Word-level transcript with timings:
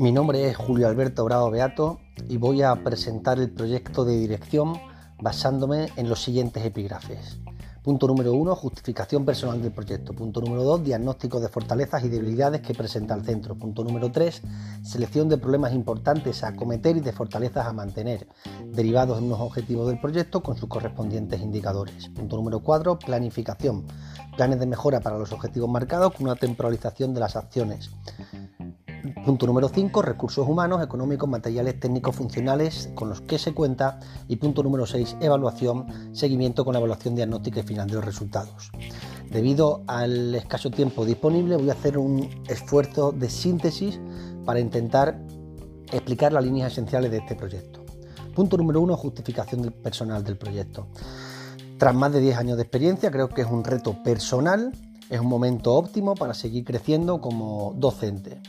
Mi 0.00 0.12
nombre 0.12 0.48
es 0.48 0.56
Julio 0.56 0.88
Alberto 0.88 1.26
Bravo 1.26 1.50
Beato 1.50 2.00
y 2.26 2.38
voy 2.38 2.62
a 2.62 2.74
presentar 2.82 3.38
el 3.38 3.50
proyecto 3.50 4.06
de 4.06 4.16
dirección 4.16 4.72
basándome 5.20 5.88
en 5.96 6.08
los 6.08 6.22
siguientes 6.22 6.64
epígrafes. 6.64 7.36
Punto 7.82 8.06
número 8.06 8.32
1, 8.32 8.56
justificación 8.56 9.26
personal 9.26 9.60
del 9.60 9.72
proyecto. 9.72 10.14
Punto 10.14 10.40
número 10.40 10.64
2, 10.64 10.84
diagnóstico 10.84 11.38
de 11.38 11.50
fortalezas 11.50 12.02
y 12.02 12.08
debilidades 12.08 12.62
que 12.62 12.72
presenta 12.72 13.14
el 13.14 13.26
centro. 13.26 13.56
Punto 13.56 13.84
número 13.84 14.10
3, 14.10 14.40
selección 14.82 15.28
de 15.28 15.36
problemas 15.36 15.74
importantes 15.74 16.44
a 16.44 16.48
acometer 16.48 16.96
y 16.96 17.00
de 17.00 17.12
fortalezas 17.12 17.66
a 17.66 17.74
mantener, 17.74 18.26
derivados 18.72 19.18
de 19.18 19.26
unos 19.26 19.40
objetivos 19.40 19.86
del 19.88 20.00
proyecto 20.00 20.42
con 20.42 20.56
sus 20.56 20.70
correspondientes 20.70 21.42
indicadores. 21.42 22.08
Punto 22.08 22.36
número 22.36 22.60
4, 22.60 22.98
planificación. 23.00 23.84
Planes 24.34 24.60
de 24.60 24.66
mejora 24.66 25.00
para 25.00 25.18
los 25.18 25.30
objetivos 25.32 25.68
marcados 25.68 26.14
con 26.14 26.24
una 26.24 26.36
temporalización 26.36 27.12
de 27.12 27.20
las 27.20 27.36
acciones. 27.36 27.90
Punto 29.24 29.46
número 29.46 29.68
5, 29.68 30.00
recursos 30.00 30.48
humanos, 30.48 30.82
económicos, 30.82 31.28
materiales, 31.28 31.78
técnicos, 31.78 32.16
funcionales 32.16 32.88
con 32.94 33.10
los 33.10 33.20
que 33.20 33.38
se 33.38 33.52
cuenta. 33.52 34.00
Y 34.28 34.36
punto 34.36 34.62
número 34.62 34.86
6, 34.86 35.18
evaluación, 35.20 35.86
seguimiento 36.12 36.64
con 36.64 36.72
la 36.72 36.78
evaluación 36.78 37.14
diagnóstica 37.14 37.60
y 37.60 37.62
final 37.62 37.86
de 37.86 37.96
los 37.96 38.04
resultados. 38.04 38.70
Debido 39.30 39.82
al 39.86 40.34
escaso 40.34 40.70
tiempo 40.70 41.04
disponible, 41.04 41.56
voy 41.56 41.68
a 41.68 41.74
hacer 41.74 41.98
un 41.98 42.30
esfuerzo 42.48 43.12
de 43.12 43.28
síntesis 43.28 44.00
para 44.46 44.58
intentar 44.58 45.20
explicar 45.92 46.32
las 46.32 46.42
líneas 46.42 46.72
esenciales 46.72 47.10
de 47.10 47.18
este 47.18 47.34
proyecto. 47.34 47.84
Punto 48.34 48.56
número 48.56 48.80
1, 48.80 48.96
justificación 48.96 49.60
del 49.60 49.72
personal 49.72 50.24
del 50.24 50.38
proyecto. 50.38 50.86
Tras 51.76 51.94
más 51.94 52.10
de 52.12 52.20
10 52.20 52.38
años 52.38 52.56
de 52.56 52.62
experiencia, 52.62 53.10
creo 53.10 53.28
que 53.28 53.42
es 53.42 53.48
un 53.50 53.64
reto 53.64 54.02
personal, 54.02 54.72
es 55.10 55.20
un 55.20 55.28
momento 55.28 55.74
óptimo 55.74 56.14
para 56.14 56.32
seguir 56.32 56.64
creciendo 56.64 57.20
como 57.20 57.74
docente. 57.76 58.40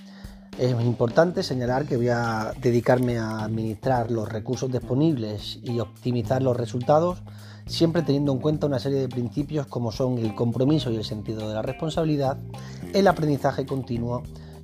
Es 0.61 0.79
importante 0.79 1.41
señalar 1.41 1.87
que 1.87 1.97
voy 1.97 2.09
a 2.09 2.53
dedicarme 2.61 3.17
a 3.17 3.43
administrar 3.45 4.11
los 4.11 4.29
recursos 4.29 4.71
disponibles 4.71 5.57
y 5.63 5.79
optimizar 5.79 6.43
los 6.43 6.55
resultados, 6.55 7.23
siempre 7.65 8.03
teniendo 8.03 8.31
en 8.31 8.37
cuenta 8.37 8.67
una 8.67 8.77
serie 8.77 8.99
de 8.99 9.09
principios 9.09 9.65
como 9.65 9.91
son 9.91 10.19
el 10.19 10.35
compromiso 10.35 10.91
y 10.91 10.97
el 10.97 11.03
sentido 11.03 11.49
de 11.49 11.55
la 11.55 11.63
responsabilidad, 11.63 12.37
el 12.93 13.07
aprendizaje 13.07 13.65
continuo 13.65 14.21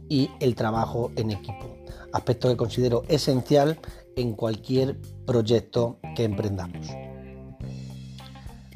y 0.08 0.30
el 0.40 0.53
trabajo 0.53 1.12
en 1.16 1.31
equipo, 1.31 1.78
aspecto 2.14 2.48
que 2.48 2.58
considero 2.58 3.02
esencial 3.08 3.80
en 4.16 4.34
cualquier 4.34 5.02
proyecto 5.25 5.98
que 6.16 6.25
emprendamos. 6.25 6.90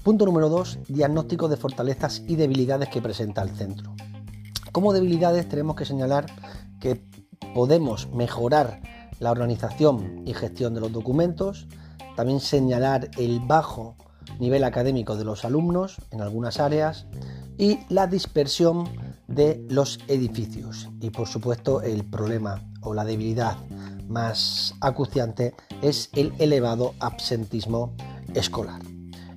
Punto 0.01 0.25
número 0.25 0.49
2. 0.49 0.79
Diagnóstico 0.87 1.47
de 1.49 1.57
fortalezas 1.57 2.23
y 2.27 2.35
debilidades 2.35 2.89
que 2.89 2.99
presenta 2.99 3.43
el 3.43 3.51
centro. 3.51 3.93
Como 4.71 4.93
debilidades 4.93 5.49
tenemos 5.49 5.75
que 5.75 5.83
señalar 5.83 6.27
que 6.81 7.01
podemos 7.53 8.09
mejorar 8.11 8.81
la 9.19 9.31
organización 9.31 10.23
y 10.25 10.33
gestión 10.33 10.73
de 10.73 10.81
los 10.81 10.91
documentos, 10.91 11.67
también 12.17 12.41
señalar 12.41 13.09
el 13.17 13.39
bajo 13.39 13.95
nivel 14.39 14.63
académico 14.63 15.15
de 15.15 15.23
los 15.23 15.45
alumnos 15.45 15.97
en 16.11 16.21
algunas 16.21 16.59
áreas 16.59 17.05
y 17.57 17.79
la 17.89 18.07
dispersión 18.07 18.89
de 19.27 19.65
los 19.69 19.99
edificios. 20.07 20.89
Y 20.99 21.11
por 21.11 21.27
supuesto 21.27 21.81
el 21.81 22.03
problema 22.03 22.61
o 22.81 22.93
la 22.93 23.05
debilidad 23.05 23.57
más 24.07 24.75
acuciante 24.81 25.53
es 25.81 26.09
el 26.13 26.33
elevado 26.39 26.93
absentismo 26.99 27.95
escolar. 28.33 28.90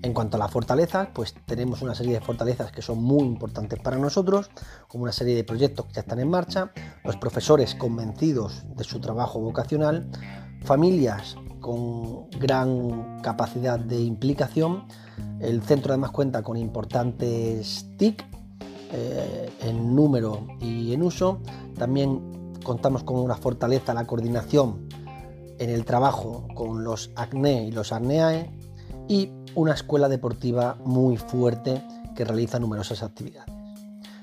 En 0.05 0.13
cuanto 0.13 0.37
a 0.37 0.41
las 0.41 0.51
fortalezas, 0.51 1.09
pues 1.15 1.35
tenemos 1.47 1.81
una 1.81 1.95
serie 1.95 2.13
de 2.13 2.21
fortalezas 2.21 2.71
que 2.71 2.83
son 2.83 3.03
muy 3.03 3.23
importantes 3.23 3.81
para 3.81 3.97
nosotros, 3.97 4.51
como 4.87 5.05
una 5.05 5.13
serie 5.13 5.35
de 5.35 5.45
proyectos 5.45 5.87
que 5.87 5.95
ya 5.95 6.03
están 6.03 6.21
en 6.21 6.29
marcha, 6.29 6.73
los 7.05 7.17
profesores 7.17 7.75
convencidos 7.75 8.65
de 8.77 8.85
su 8.85 9.01
trabajo 9.01 9.41
vocacional, 9.41 10.07
familias 10.63 11.37
con 11.59 12.29
gran 12.33 13.23
capacidad 13.23 13.79
de 13.79 13.99
implicación, 13.99 14.85
el 15.41 15.63
centro 15.63 15.95
además 15.95 16.11
cuenta 16.11 16.43
con 16.43 16.59
importantes 16.59 17.87
TIC 17.97 18.27
eh, 18.93 19.51
en 19.63 19.97
número 19.97 20.47
y 20.61 20.93
en 20.93 21.03
uso, 21.03 21.41
también 21.79 22.53
contamos 22.63 23.05
con 23.05 23.17
una 23.17 23.37
fortaleza 23.37 23.95
la 23.95 24.07
coordinación 24.07 24.87
en 25.59 25.71
el 25.71 25.87
trabajo 25.87 26.47
con 26.55 26.85
los 26.85 27.11
ACNE 27.17 27.65
y 27.69 27.73
los 27.73 27.91
ARNEAE 27.91 28.51
y 29.09 29.31
una 29.55 29.75
escuela 29.75 30.09
deportiva 30.09 30.77
muy 30.85 31.17
fuerte 31.17 31.83
que 32.15 32.25
realiza 32.25 32.59
numerosas 32.59 33.03
actividades. 33.03 33.53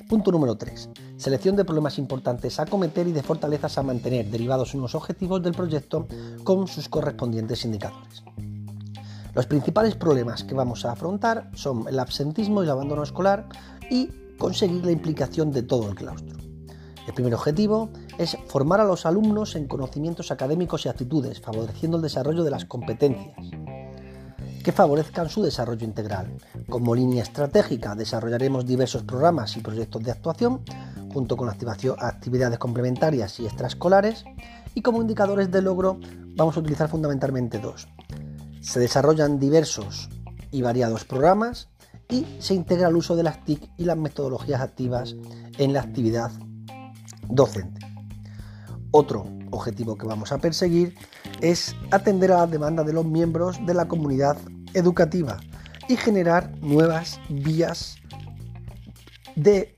Punto 0.08 0.32
número 0.32 0.58
3. 0.58 0.90
Selección 1.16 1.56
de 1.56 1.64
problemas 1.64 1.98
importantes 1.98 2.60
a 2.60 2.66
cometer 2.66 3.08
y 3.08 3.14
de 3.14 3.24
fortalezas 3.24 3.78
a 3.78 3.84
mantener, 3.84 4.30
derivados 4.30 4.74
unos 4.74 4.94
objetivos 4.94 5.42
del 5.42 5.54
proyecto 5.54 6.06
con 6.44 6.68
sus 6.68 6.90
correspondientes 6.90 7.64
indicadores. 7.64 8.24
Los 9.34 9.46
principales 9.46 9.96
problemas 9.96 10.44
que 10.44 10.54
vamos 10.54 10.84
a 10.84 10.92
afrontar 10.92 11.50
son 11.54 11.88
el 11.88 11.98
absentismo 12.00 12.62
y 12.62 12.66
el 12.66 12.72
abandono 12.72 13.04
escolar 13.04 13.48
y 13.90 14.10
conseguir 14.38 14.84
la 14.84 14.92
implicación 14.92 15.52
de 15.52 15.64
todo 15.64 15.88
el 15.88 15.96
claustro. 15.96 16.38
El 17.08 17.14
primer 17.14 17.34
objetivo 17.34 17.90
es 18.18 18.38
formar 18.48 18.82
a 18.82 18.86
los 18.86 19.06
alumnos 19.06 19.56
en 19.56 19.68
conocimientos 19.68 20.30
académicos 20.30 20.86
y 20.86 20.90
actitudes, 20.90 21.40
favoreciendo 21.40 21.98
el 21.98 22.04
desarrollo 22.04 22.44
de 22.44 22.52
las 22.52 22.66
competencias, 22.66 23.36
que 24.64 24.72
favorezcan 24.72 25.30
su 25.30 25.42
desarrollo 25.42 25.86
integral. 25.86 26.38
Como 26.70 26.96
línea 26.96 27.24
estratégica 27.24 27.96
desarrollaremos 27.96 28.66
diversos 28.66 29.04
programas 29.04 29.56
y 29.58 29.62
proyectos 29.62 30.04
de 30.04 30.12
actuación, 30.12 30.62
junto 31.14 31.38
con 31.38 31.50
actividades 31.50 32.60
complementarias 32.60 33.40
y 33.40 33.46
extraescolares, 33.46 34.24
y 34.74 34.82
como 34.82 35.02
indicadores 35.02 35.52
de 35.52 35.62
logro 35.62 36.00
vamos 36.36 36.56
a 36.56 36.60
utilizar 36.60 36.90
fundamentalmente 36.90 37.60
dos. 37.60 37.88
Se 38.62 38.80
desarrollan 38.80 39.40
diversos 39.40 40.10
y 40.52 40.62
variados 40.62 41.06
programas 41.06 41.70
y 42.10 42.26
se 42.40 42.54
integra 42.54 42.90
el 42.90 42.96
uso 42.96 43.16
de 43.16 43.24
las 43.24 43.44
TIC 43.44 43.70
y 43.78 43.86
las 43.86 43.98
metodologías 43.98 44.62
activas 44.62 45.16
en 45.58 45.74
la 45.74 45.82
actividad 45.82 46.32
docente. 47.30 47.82
Otro 48.92 49.26
objetivo 49.52 49.98
que 49.98 50.08
vamos 50.08 50.32
a 50.32 50.40
perseguir 50.40 50.96
es 51.42 51.76
atender 51.92 52.32
a 52.32 52.40
las 52.40 52.52
demandas 52.52 52.86
de 52.86 52.94
los 52.94 53.06
miembros 53.06 53.64
de 53.66 53.74
la 53.74 53.88
comunidad 53.88 54.38
educativa 54.74 55.38
y 55.88 55.96
generar 55.96 56.52
nuevas 56.62 57.20
vías 57.30 57.98
de 59.36 59.78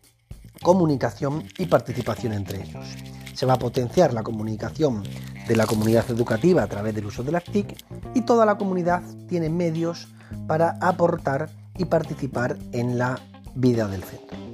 comunicación 0.61 1.43
y 1.57 1.65
participación 1.65 2.33
entre 2.33 2.63
ellos. 2.63 2.85
Se 3.33 3.45
va 3.45 3.53
a 3.53 3.59
potenciar 3.59 4.13
la 4.13 4.23
comunicación 4.23 5.03
de 5.47 5.55
la 5.55 5.65
comunidad 5.65 6.09
educativa 6.09 6.63
a 6.63 6.67
través 6.67 6.95
del 6.95 7.05
uso 7.05 7.23
de 7.23 7.31
las 7.31 7.43
TIC 7.43 7.75
y 8.13 8.21
toda 8.21 8.45
la 8.45 8.57
comunidad 8.57 9.03
tiene 9.27 9.49
medios 9.49 10.07
para 10.47 10.77
aportar 10.81 11.49
y 11.77 11.85
participar 11.85 12.57
en 12.71 12.97
la 12.97 13.19
vida 13.55 13.87
del 13.87 14.03
centro. 14.03 14.52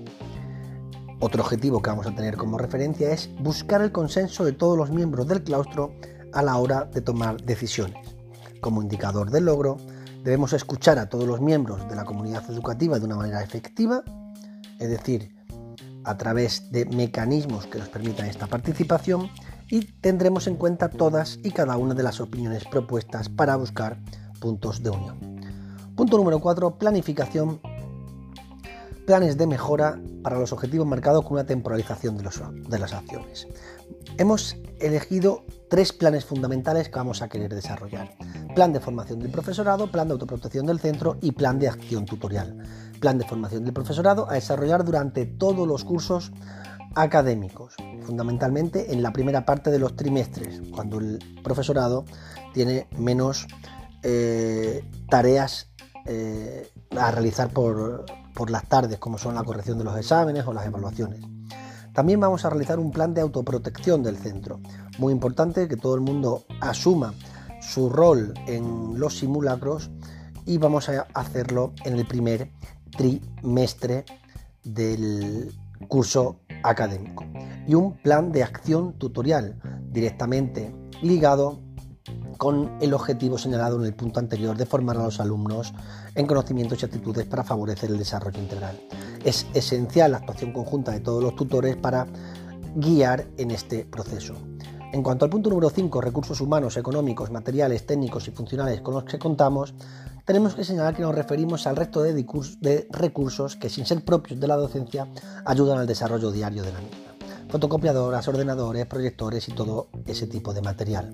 Otro 1.21 1.43
objetivo 1.43 1.81
que 1.81 1.89
vamos 1.89 2.07
a 2.07 2.15
tener 2.15 2.37
como 2.37 2.57
referencia 2.57 3.11
es 3.11 3.29
buscar 3.41 3.81
el 3.81 3.91
consenso 3.91 4.45
de 4.45 4.53
todos 4.53 4.77
los 4.77 4.89
miembros 4.89 5.27
del 5.27 5.43
claustro 5.43 5.93
a 6.31 6.41
la 6.41 6.55
hora 6.57 6.85
de 6.85 7.01
tomar 7.01 7.41
decisiones. 7.41 8.15
Como 8.61 8.81
indicador 8.81 9.29
del 9.29 9.45
logro, 9.45 9.75
debemos 10.23 10.53
escuchar 10.53 10.97
a 10.97 11.09
todos 11.09 11.27
los 11.27 11.41
miembros 11.41 11.87
de 11.89 11.95
la 11.95 12.05
comunidad 12.05 12.49
educativa 12.49 12.99
de 12.99 13.05
una 13.05 13.17
manera 13.17 13.43
efectiva, 13.43 14.01
es 14.79 14.89
decir, 14.89 15.35
a 16.05 16.17
través 16.17 16.71
de 16.71 16.85
mecanismos 16.85 17.67
que 17.67 17.79
nos 17.79 17.89
permitan 17.89 18.27
esta 18.27 18.47
participación 18.47 19.29
y 19.67 19.81
tendremos 19.99 20.47
en 20.47 20.55
cuenta 20.55 20.89
todas 20.89 21.37
y 21.43 21.51
cada 21.51 21.75
una 21.75 21.95
de 21.95 22.03
las 22.03 22.21
opiniones 22.21 22.63
propuestas 22.63 23.27
para 23.27 23.57
buscar 23.57 23.99
puntos 24.39 24.81
de 24.83 24.91
unión. 24.91 25.17
Punto 25.97 26.15
número 26.15 26.39
4, 26.39 26.77
planificación 26.77 27.59
planes 29.09 29.39
de 29.39 29.47
mejora 29.47 29.99
para 30.21 30.37
los 30.37 30.53
objetivos 30.53 30.85
marcados 30.85 31.23
con 31.23 31.33
una 31.33 31.43
temporalización 31.43 32.15
de, 32.15 32.29
de, 32.69 32.77
las 32.77 32.93
acciones. 32.93 33.47
Hemos 34.19 34.55
elegido 34.79 35.45
tres 35.67 35.93
planes 35.93 36.25
fundamentales 36.25 36.89
que 36.89 36.95
vamos 36.95 37.23
a 37.23 37.27
querer 37.27 37.51
desarrollar. 37.51 38.15
Plan 38.53 38.71
de 38.71 38.79
formación 38.79 39.17
del 39.19 39.31
profesorado, 39.31 39.89
plan 39.91 40.07
de 40.07 40.11
autoprotección 40.11 40.67
del 40.67 40.79
centro 40.79 41.17
y 41.21 41.31
plan 41.31 41.57
de 41.57 41.69
acción 41.69 42.05
tutorial. 42.05 42.55
Plan 42.99 43.17
de 43.17 43.25
formación 43.25 43.63
del 43.63 43.73
profesorado 43.73 44.29
a 44.29 44.35
desarrollar 44.35 44.85
durante 44.85 45.25
todos 45.25 45.67
los 45.67 45.83
cursos 45.83 46.31
académicos, 46.93 47.73
fundamentalmente 48.03 48.93
en 48.93 49.01
la 49.01 49.11
primera 49.11 49.43
parte 49.43 49.71
de 49.71 49.79
los 49.79 49.95
trimestres, 49.95 50.61
cuando 50.71 50.99
el 50.99 51.17
profesorado 51.43 52.05
tiene 52.53 52.87
menos 52.95 53.47
eh, 54.03 54.83
tareas 55.09 55.67
eh, 56.05 56.69
a 56.95 57.09
realizar 57.09 57.49
por, 57.49 58.05
por 58.39 58.51
las 58.51 58.69
tardes, 58.69 58.99
como 58.99 59.17
son 59.17 59.35
la 59.35 59.43
corrección 59.43 59.77
de 59.79 59.83
los 59.83 59.97
exámenes 59.97 60.47
o 60.47 60.53
las 60.53 60.65
evaluaciones. 60.65 61.19
También 61.93 62.21
vamos 62.21 62.45
a 62.45 62.49
realizar 62.49 62.79
un 62.79 62.89
plan 62.89 63.13
de 63.13 63.19
autoprotección 63.19 64.01
del 64.01 64.15
centro. 64.15 64.61
Muy 64.97 65.11
importante 65.11 65.67
que 65.67 65.75
todo 65.75 65.93
el 65.93 65.99
mundo 65.99 66.45
asuma 66.61 67.13
su 67.59 67.89
rol 67.89 68.33
en 68.47 68.97
los 68.97 69.17
simulacros 69.17 69.91
y 70.45 70.57
vamos 70.57 70.87
a 70.87 71.05
hacerlo 71.13 71.73
en 71.83 71.95
el 71.99 72.07
primer 72.07 72.49
trimestre 72.97 74.05
del 74.63 75.53
curso 75.89 76.39
académico. 76.63 77.25
Y 77.67 77.73
un 77.73 77.97
plan 77.97 78.31
de 78.31 78.43
acción 78.43 78.93
tutorial, 78.93 79.59
directamente 79.91 80.73
ligado 81.01 81.59
con 82.39 82.71
el 82.79 82.93
objetivo 82.93 83.37
señalado 83.37 83.75
en 83.79 83.85
el 83.85 83.93
punto 83.93 84.21
anterior 84.21 84.55
de 84.55 84.65
formar 84.65 84.95
a 84.95 85.03
los 85.03 85.19
alumnos 85.19 85.73
en 86.15 86.25
conocimientos 86.25 86.81
y 86.81 86.85
actitudes 86.85 87.25
para 87.25 87.43
favorecer 87.43 87.91
el 87.91 87.97
desarrollo 87.97 88.39
integral. 88.39 88.79
Es 89.25 89.45
esencial 89.53 90.13
la 90.13 90.19
actuación 90.19 90.53
conjunta 90.53 90.93
de 90.93 91.01
todos 91.01 91.21
los 91.21 91.35
tutores 91.35 91.75
para 91.75 92.07
guiar 92.75 93.27
en 93.35 93.51
este 93.51 93.83
proceso. 93.83 94.35
En 94.93 95.03
cuanto 95.03 95.25
al 95.25 95.31
punto 95.31 95.49
número 95.49 95.69
5, 95.69 95.99
recursos 95.99 96.39
humanos, 96.39 96.77
económicos, 96.77 97.29
materiales, 97.29 97.85
técnicos 97.85 98.29
y 98.29 98.31
funcionales 98.31 98.79
con 98.79 98.93
los 98.93 99.03
que 99.03 99.19
contamos, 99.19 99.73
tenemos 100.23 100.55
que 100.55 100.63
señalar 100.63 100.95
que 100.95 101.01
nos 101.01 101.13
referimos 101.13 101.67
al 101.67 101.75
resto 101.75 102.01
de, 102.03 102.87
recursos 102.89 103.57
que, 103.57 103.69
sin 103.69 103.85
ser 103.85 104.05
propios 104.05 104.39
de 104.39 104.47
la 104.47 104.55
docencia, 104.55 105.09
ayudan 105.43 105.77
al 105.77 105.87
desarrollo 105.87 106.31
diario 106.31 106.63
de 106.63 106.71
la 106.71 106.79
misma. 106.79 107.08
Fotocopiadoras, 107.49 108.27
ordenadores, 108.27 108.85
proyectores 108.85 109.49
y 109.49 109.53
todo 109.53 109.89
ese 110.05 110.27
tipo 110.27 110.53
de 110.53 110.61
material. 110.61 111.11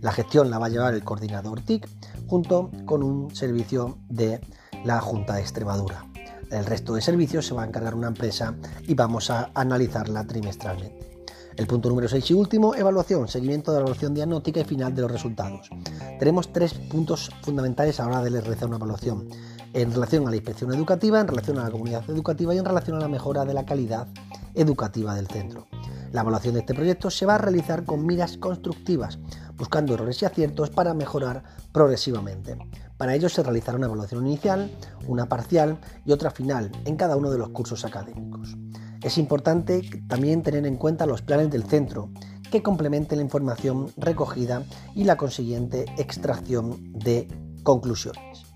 La 0.00 0.10
gestión 0.10 0.50
la 0.50 0.58
va 0.58 0.66
a 0.66 0.68
llevar 0.68 0.94
el 0.94 1.04
coordinador 1.04 1.60
TIC 1.60 1.88
junto 2.26 2.72
con 2.84 3.04
un 3.04 3.34
servicio 3.36 3.98
de 4.08 4.40
la 4.84 5.00
Junta 5.00 5.34
de 5.34 5.42
Extremadura. 5.42 6.04
El 6.50 6.66
resto 6.66 6.94
de 6.94 7.02
servicios 7.02 7.46
se 7.46 7.54
va 7.54 7.62
a 7.62 7.66
encargar 7.66 7.94
una 7.94 8.08
empresa 8.08 8.56
y 8.82 8.94
vamos 8.94 9.30
a 9.30 9.50
analizarla 9.54 10.26
trimestralmente. 10.26 11.24
El 11.56 11.68
punto 11.68 11.88
número 11.88 12.08
6 12.08 12.32
y 12.32 12.34
último, 12.34 12.74
evaluación, 12.74 13.28
seguimiento 13.28 13.70
de 13.70 13.76
la 13.76 13.82
evaluación 13.82 14.12
diagnóstica 14.12 14.60
y 14.60 14.64
final 14.64 14.92
de 14.92 15.02
los 15.02 15.12
resultados. 15.12 15.70
Tenemos 16.18 16.52
tres 16.52 16.74
puntos 16.74 17.30
fundamentales 17.42 18.00
a 18.00 18.02
la 18.02 18.08
hora 18.08 18.22
de 18.22 18.40
realizar 18.40 18.66
una 18.66 18.76
evaluación. 18.76 19.28
En 19.72 19.92
relación 19.92 20.26
a 20.26 20.30
la 20.30 20.36
inspección 20.36 20.74
educativa, 20.74 21.20
en 21.20 21.28
relación 21.28 21.58
a 21.58 21.64
la 21.64 21.70
comunidad 21.70 22.02
educativa 22.10 22.54
y 22.54 22.58
en 22.58 22.64
relación 22.64 22.96
a 22.96 23.00
la 23.00 23.08
mejora 23.08 23.44
de 23.44 23.54
la 23.54 23.64
calidad 23.64 24.08
educativa 24.56 25.14
del 25.14 25.28
centro. 25.28 25.66
La 26.12 26.22
evaluación 26.22 26.54
de 26.54 26.60
este 26.60 26.74
proyecto 26.74 27.10
se 27.10 27.26
va 27.26 27.34
a 27.34 27.38
realizar 27.38 27.84
con 27.84 28.06
miras 28.06 28.38
constructivas, 28.38 29.18
buscando 29.56 29.94
errores 29.94 30.22
y 30.22 30.24
aciertos 30.24 30.70
para 30.70 30.94
mejorar 30.94 31.44
progresivamente. 31.72 32.56
Para 32.96 33.14
ello 33.14 33.28
se 33.28 33.42
realizará 33.42 33.76
una 33.76 33.86
evaluación 33.86 34.26
inicial, 34.26 34.70
una 35.06 35.28
parcial 35.28 35.78
y 36.04 36.12
otra 36.12 36.30
final 36.30 36.72
en 36.84 36.96
cada 36.96 37.16
uno 37.16 37.30
de 37.30 37.38
los 37.38 37.50
cursos 37.50 37.84
académicos. 37.84 38.56
Es 39.02 39.18
importante 39.18 39.82
también 40.08 40.42
tener 40.42 40.66
en 40.66 40.76
cuenta 40.76 41.06
los 41.06 41.22
planes 41.22 41.50
del 41.50 41.64
centro, 41.64 42.10
que 42.50 42.62
complementen 42.62 43.18
la 43.18 43.24
información 43.24 43.92
recogida 43.96 44.62
y 44.94 45.04
la 45.04 45.16
consiguiente 45.16 45.84
extracción 45.98 46.92
de 46.92 47.28
conclusiones. 47.62 48.46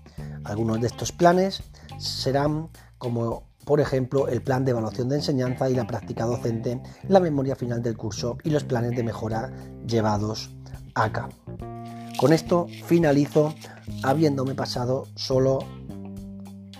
Algunos 0.43 0.81
de 0.81 0.87
estos 0.87 1.11
planes 1.11 1.61
serán 1.99 2.69
como 2.97 3.50
por 3.65 3.79
ejemplo 3.79 4.27
el 4.27 4.41
plan 4.41 4.65
de 4.65 4.71
evaluación 4.71 5.09
de 5.09 5.17
enseñanza 5.17 5.69
y 5.69 5.75
la 5.75 5.87
práctica 5.87 6.25
docente, 6.25 6.81
la 7.07 7.19
memoria 7.19 7.55
final 7.55 7.81
del 7.81 7.97
curso 7.97 8.37
y 8.43 8.49
los 8.49 8.63
planes 8.63 8.95
de 8.95 9.03
mejora 9.03 9.51
llevados 9.85 10.51
a 10.95 11.11
cabo. 11.11 11.33
Con 12.19 12.33
esto 12.33 12.67
finalizo 12.85 13.53
habiéndome 14.03 14.55
pasado 14.55 15.07
solo 15.15 15.59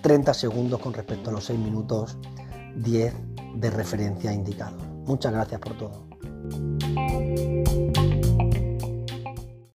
30 0.01 0.33
segundos 0.33 0.79
con 0.79 0.93
respecto 0.93 1.29
a 1.29 1.33
los 1.33 1.45
6 1.45 1.59
minutos 1.59 2.17
10 2.75 3.13
de 3.55 3.69
referencia 3.69 4.33
indicado. 4.33 4.77
Muchas 5.05 5.33
gracias 5.33 5.59
por 5.59 5.77
todo. 5.77 6.07